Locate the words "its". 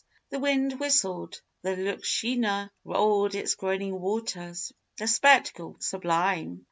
3.35-3.53